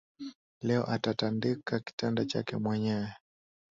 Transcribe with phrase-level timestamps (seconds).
[0.61, 3.13] Leo atatandika kitanda chake mwenyewe